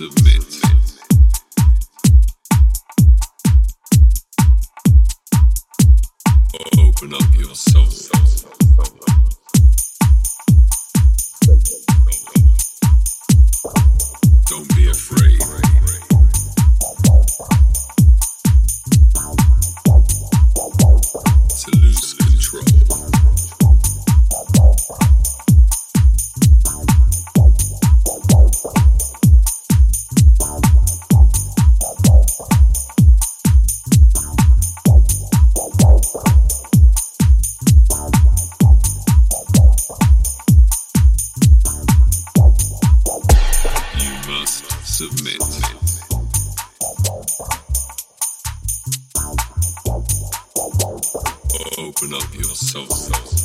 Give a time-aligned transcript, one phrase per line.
[0.00, 0.60] submit.
[6.78, 7.84] Open up your soul.
[45.00, 45.40] submit.
[51.78, 53.39] Open up yourself.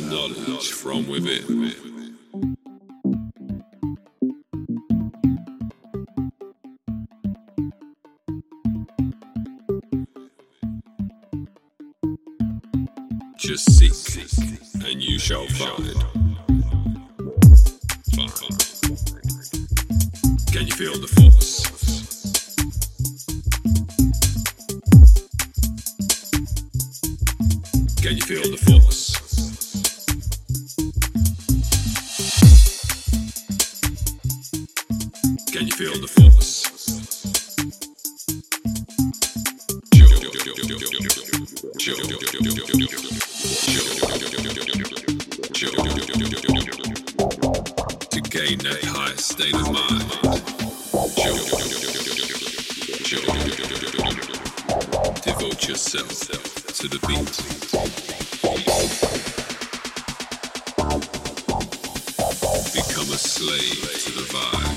[0.00, 2.16] the knowledge from within.
[13.36, 13.92] Just seek,
[14.86, 15.94] and you shall find.
[18.14, 18.32] Find.
[20.52, 21.64] Can you feel the force?
[28.02, 28.87] Can you feel the force?
[35.78, 36.64] feel the force.
[48.10, 50.02] To gain a high state of mind.
[55.22, 56.08] Devote yourself
[56.74, 57.38] to the beat.
[62.74, 64.67] Become a slave to the vibe.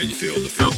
[0.00, 0.69] Can you feel the feel?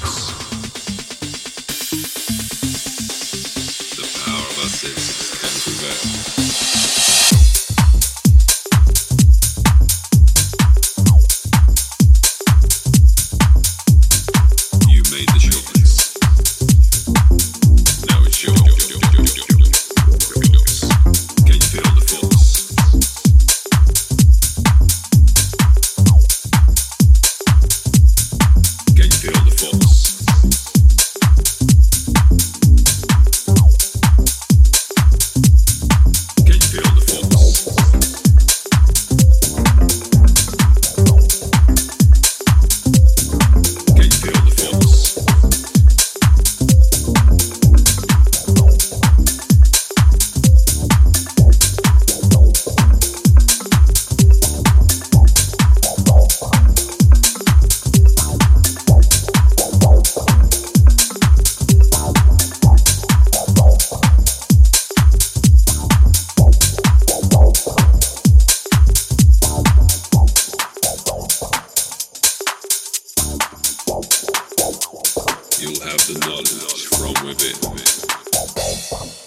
[75.73, 79.22] will have the knowledge from within.